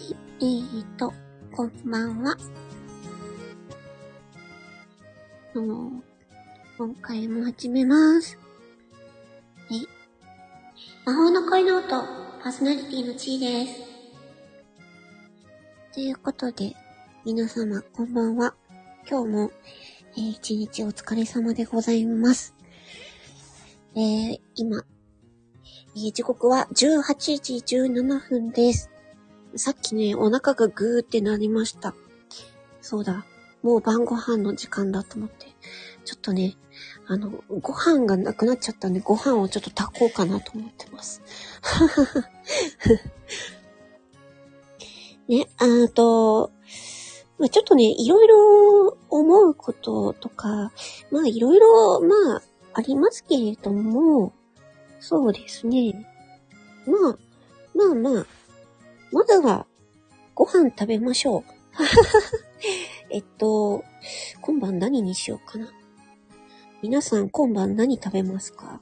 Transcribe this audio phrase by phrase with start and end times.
[0.00, 1.12] えーと、
[1.52, 2.36] こんばんは。
[5.52, 6.02] どうも、
[6.78, 8.38] 今回も始めます。
[9.68, 9.88] はい。
[11.04, 11.88] 魔法の恋ノート、
[12.40, 13.80] パーソナリティのちーです。
[15.94, 16.76] ということで、
[17.24, 18.54] 皆様、こんばんは。
[19.10, 19.50] 今日も、
[20.16, 22.54] えー一日お疲れ様でございます。
[23.96, 24.84] えー、今、
[25.96, 28.90] 時刻は18時17分です。
[29.56, 31.94] さっきね、お腹がぐーってなりました。
[32.80, 33.24] そうだ。
[33.62, 35.46] もう晩ご飯の時間だと思って。
[36.04, 36.56] ちょっとね、
[37.06, 41.22] あの、ご飯がなくなっちゃったんで、ご飯をちょっと炊こうかなと思ってます。
[45.28, 46.52] ね、あと、
[47.38, 50.72] まあ、ちょっとね、いろいろ思うこととか、
[51.10, 52.42] まあいろいろ、まあ、
[52.74, 54.32] ありますけれども、
[55.00, 56.06] そうですね。
[56.86, 57.18] まあ、
[57.74, 58.26] まあまあ、
[59.12, 59.66] まずは、
[60.34, 61.44] ご飯食べましょう。
[63.10, 63.84] えっと、
[64.40, 65.72] 今晩何にしようかな。
[66.82, 68.80] 皆さん今晩何食べますか？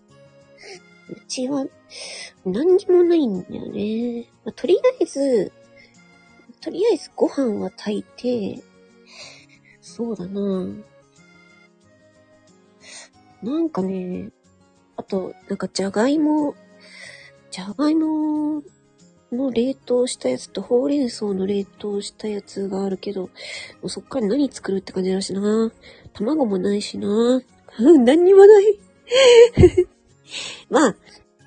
[1.08, 1.66] うちは、
[2.44, 4.28] 何にもないんだよね。
[4.44, 5.52] まあとりあえず、
[6.61, 8.62] とりあえずご飯は炊いて、
[9.80, 10.66] そうだな
[13.42, 14.30] なんかね、
[14.96, 16.56] あと、なんかじゃがいも、
[17.52, 18.62] じゃがいも
[19.32, 23.30] の冷凍したやつとほうれん草の冷凍したやつがあるけど、も
[23.83, 25.72] うそっから何作るって感じだしな。
[26.12, 27.08] 卵もないしな。
[27.08, 28.78] うん、何にもない。
[30.70, 30.96] まあ、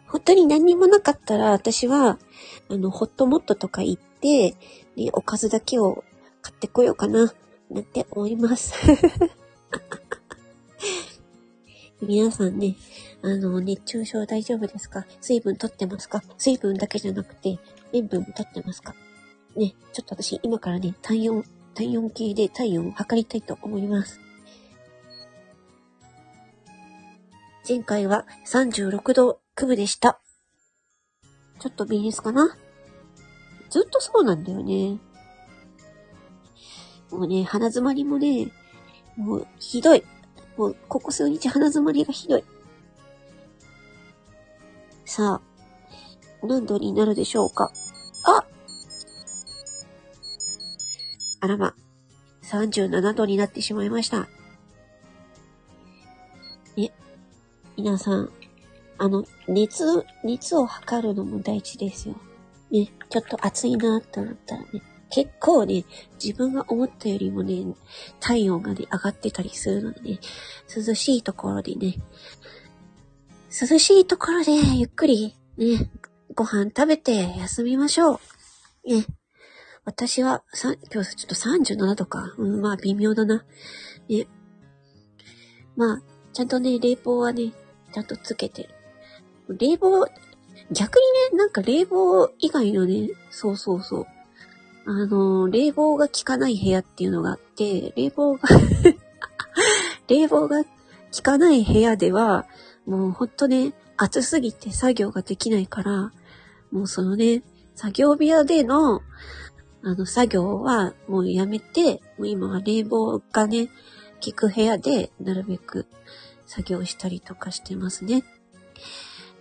[0.08, 2.20] 本当に何にもなかったら、私は、
[2.70, 4.56] あの、ホットモットとか行って、
[4.96, 6.04] ね、おかずだけを
[6.42, 7.34] 買ってこようかな、
[7.70, 8.74] なんて思います。
[12.02, 12.76] 皆さんね、
[13.22, 15.06] あの、熱中症大丈夫ですか？
[15.20, 16.24] 水分取ってますか？
[16.38, 17.60] 水分だけじゃなくて、
[17.92, 18.96] 塩分も取ってますか？
[19.56, 24.22] ね、ちょっと私今からね、体温、体温計で体温を測りたいと思います。
[27.68, 30.22] 前回は36度9分でした。
[31.60, 32.56] ちょっとビリスかな？
[33.70, 34.98] ずっとそうなんだよね。
[37.12, 38.52] もうね、鼻詰まりもね、
[39.18, 40.04] もうひどい。
[40.60, 42.44] もうここ数日鼻詰まりがひどい。
[45.06, 47.72] さあ、何度になるでしょうか？
[48.26, 48.44] あ
[51.40, 51.74] あらま、
[52.44, 54.28] 37度になってしまいました。
[56.76, 56.92] ね、
[57.78, 58.30] 皆さん、
[58.98, 62.16] あの、熱、熱を測るのも大事ですよ。
[62.70, 64.68] ね、ちょっと暑いなって思ったらね、
[65.10, 65.86] 結構ね、
[66.24, 67.66] 自分が思ったよりもね、
[68.20, 70.20] 体温がね、上がってたりするのでね、
[70.76, 71.96] 涼しいところでね、
[73.50, 75.90] 涼しいところでゆっくりね、
[76.36, 78.20] ご飯食べて休みましょう。
[78.86, 79.06] ね。
[79.84, 82.36] 私は、さ、今日ちょっと37度か。
[82.38, 83.44] うん、まあ微妙だな。
[84.08, 84.28] ね。
[85.76, 86.02] まあ、
[86.34, 87.54] ちゃんとね、冷房はね、
[87.92, 88.70] ちゃんとつけて。
[89.50, 90.06] 冷房、
[90.72, 91.00] 逆
[91.32, 94.06] にね、なんか冷房以外のね、そうそうそう。
[94.86, 98.50] あの、冷房が効かない部屋っていうのがあって、冷房が
[100.08, 100.70] 冷房が効
[101.22, 102.46] かない部屋では、
[102.86, 106.12] もうほんとね、暑すぎて作業ができないから、
[106.72, 107.44] もうそのね、
[107.76, 109.02] 作業部屋での、
[109.84, 113.70] あの、作業はもうやめて、もう今は冷房がね、
[114.24, 115.86] 効く部屋で、なるべく
[116.46, 118.24] 作業したりとかしてますね。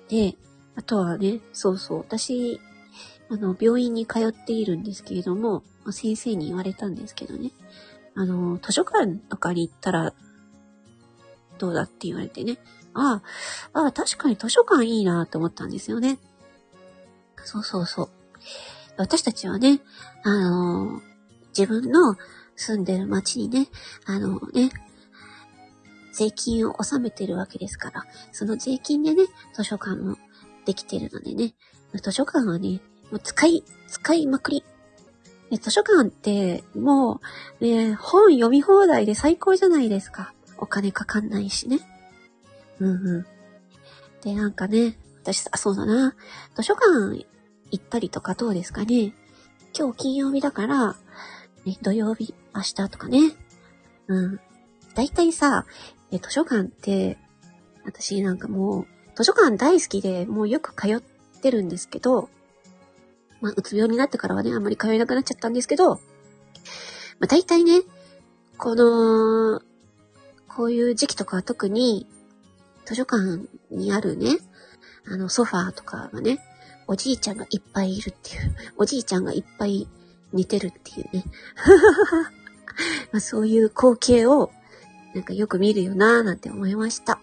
[0.09, 0.37] で、
[0.77, 2.61] あとはね、そうそう、私、
[3.31, 7.51] あの、病院に通っているんですけれども、ま先生に言われたんですけどね、
[8.15, 10.15] あの、図書館とかに行ったら、
[11.59, 12.59] どうだって言われてね、
[12.95, 13.23] あ
[13.73, 16.19] あ、ああ、確かに図書館いいなと思ったんですよね。
[17.45, 18.09] そうそうそう。
[18.97, 19.81] 私たちはね、
[20.25, 21.01] あの
[21.57, 22.17] 自分の
[22.57, 23.69] 住んでる町にね、
[24.05, 24.71] あのね、
[26.13, 29.25] 税金を納めてるわけですから、その税金でね、
[29.55, 30.17] 図書館も
[30.67, 31.55] できてるのでね、
[32.03, 34.65] 図書館はね、もう使い、使いまくり。
[35.51, 37.21] で図書館って、も
[37.61, 40.35] う、ね、本読み放題で最高じゃないですか。
[40.59, 41.81] お金かかんないしね。
[42.81, 43.27] うんうん。
[44.23, 46.15] で、なんかね、私さ、そうだな。
[46.55, 47.27] 図書館
[47.71, 49.15] 行ったりとかどうですかね。
[49.79, 50.97] 今日金曜日だから、
[51.65, 53.35] ね、土曜日、明日とかね。
[54.09, 54.41] うん。
[54.95, 55.65] だいたいさ、
[56.11, 57.19] え図書館って、
[57.85, 61.01] 私なんかもう、図書館大好きで、もうよく通っ
[61.41, 62.29] てるんですけど、
[63.41, 66.01] まあ、うつ病になってからはね、あんまり通えなくなっちゃったんですけど、ま
[67.23, 67.83] あ、大体ね、
[68.57, 69.61] この、
[70.49, 72.07] こういう時期とかは特に、
[72.85, 74.39] 図書館にあるね、
[75.07, 76.39] あの、ソファーとかがね、
[76.87, 79.87] おじいちゃんがいっぱいいるっていう、おじいちゃんがいっぱい
[80.33, 81.25] 似てるっていうね。
[83.13, 84.51] まあそういう光景を、
[85.15, 87.21] なんかよく見るよなぁなんて思いました。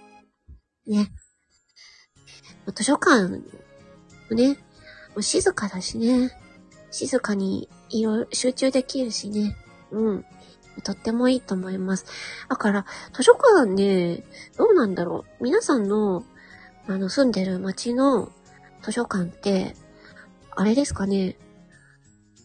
[0.88, 1.12] ね。
[2.74, 3.42] 図書館、
[4.32, 4.58] ね、
[5.22, 6.32] 静かだしね。
[6.92, 7.70] 静かに
[8.32, 9.56] 集中できるしね。
[9.92, 10.26] うん。
[10.84, 12.06] とってもいいと思います。
[12.50, 14.24] だから、図書館ね、
[14.58, 15.44] どうなんだろう。
[15.44, 16.24] 皆さんの、
[16.88, 18.32] あの、住んでる街の
[18.82, 19.76] 図書館って、
[20.56, 21.38] あれですかね。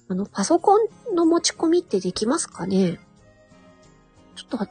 [0.09, 2.99] あの、パソコンの持ち込みってできますかね
[4.35, 4.69] ちょっと、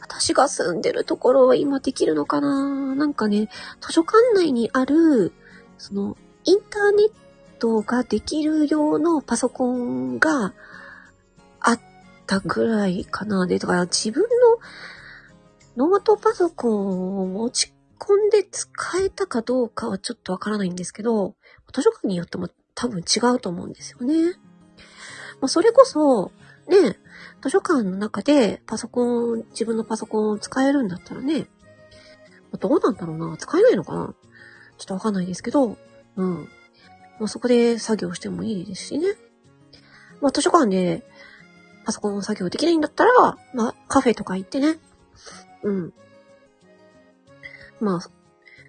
[0.00, 3.48] 私が住んでるところは今できるのかななんかね、
[3.80, 5.32] 図書館内にある、
[5.78, 7.14] その、インターネット
[7.62, 10.52] トができる用のパソコンが
[11.60, 11.80] あっ
[12.26, 13.46] たぐらいかな。
[13.46, 14.24] で、だから自分
[15.76, 18.68] のノートパソコンを持ち込んで使
[18.98, 21.36] えたかどうかはちょっとわからないんですけど、
[21.72, 24.32] 図書館によっても多分違うと思うんですよね。
[25.40, 26.32] まあ、それこそ、
[26.66, 26.98] ね、
[27.42, 31.46] 図書館の中でパソコン、自分のパソコンを使えるんだったらね、
[32.58, 34.14] どうなんだろうな使えないのかな
[34.78, 35.76] ちょっとわかんないですけど、
[36.16, 36.48] うん。
[37.18, 39.06] まあ、そこで作業してもいいですしね。
[40.20, 41.02] まあ、図書館で
[41.84, 43.12] パソコン作業できないんだったら、
[43.54, 44.78] まあ、カフェとか行ってね。
[45.62, 45.92] うん。
[47.80, 48.00] まあ、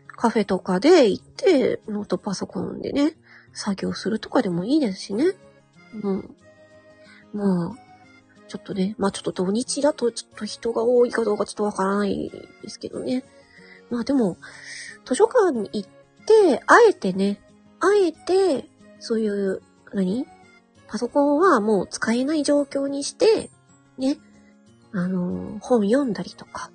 [0.08, 3.16] カフェとかで行って、ノートパソコンでね、
[3.54, 5.34] 作業するとかでもいいですしね。
[6.02, 6.36] うん。
[7.34, 7.84] まあ、
[8.48, 12.32] ちょっとね、まあちょっと土日だとちょっと人が多いかどうかちょっとわからない
[12.62, 13.24] ですけどね。
[13.90, 14.38] まあでも、
[15.06, 15.90] 図書館に行っ
[16.26, 17.42] て、あえてね、
[17.86, 18.70] あえて、
[19.00, 19.62] そういう、
[19.94, 20.26] 何？
[20.88, 23.50] パソコンはもう使えない状況にして、
[23.98, 24.18] ね、
[24.94, 26.72] あの、本読んだりとか、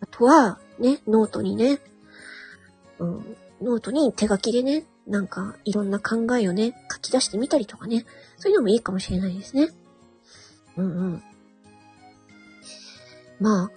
[0.00, 1.80] あとは、ね、ノートにね、
[2.98, 8.04] うん、ノートに手書きでね、なんかいろんな考えをね、書き出してみたりとかね、
[8.36, 9.70] そういうのもいいかもしれないですね。
[10.76, 11.22] うんうん。
[13.40, 13.70] まあ、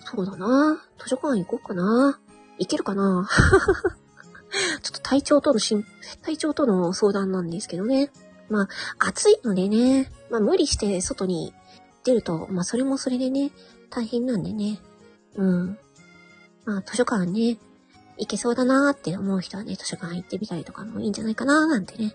[0.00, 0.82] そうだな。
[0.98, 2.18] 図書館行こうかな。
[2.58, 3.28] 行けるかな？
[4.80, 5.84] ちょっと体調とのしん、
[6.22, 8.10] 体調との相談なんですけどね。
[8.48, 11.54] まあ、暑いのでね、まあ無理して外に
[12.04, 13.50] 出ると、まあそれもそれでね、
[13.90, 14.80] 大変なんでね。
[15.36, 15.78] うん。
[16.64, 17.58] まあ図書館ね、
[18.18, 22.14] 行けそうだなーって思う人はね、図書館行ってみたりとかもいいんじゃないかなーなんてね、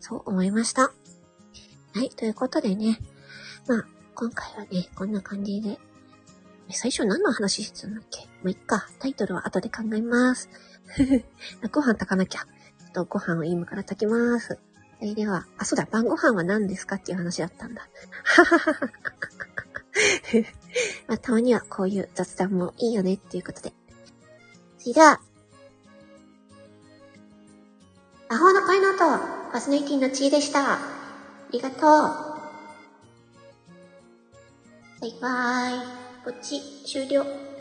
[0.00, 0.82] そう思いました。
[0.82, 0.92] は
[2.02, 2.98] い、ということでね、
[3.68, 5.78] まあ、今回はね、こんな感じで。
[6.70, 8.26] 最初何の話してたんだっけ？
[8.42, 8.86] まあ、いっか。
[8.98, 10.48] タイトルは後で考えます。
[11.70, 12.40] ご飯炊かなきゃ。
[12.40, 12.46] ちょ
[12.88, 14.58] っとご飯を今から炊きます。
[14.98, 17.86] それでは、あ、そうだ、晩ご飯は何ですかっていう話だったんだ。
[21.06, 23.72] まあ、たまにはこういう雑談もいいよねっていうことで。
[24.78, 25.20] それでは、
[28.30, 29.18] 魔法のパイノート、
[29.50, 30.74] ファスネイティのチーでした。
[30.74, 30.78] あ
[31.52, 31.80] りがとう。
[35.00, 36.03] バイバーイ。
[36.24, 37.53] こっち、終了。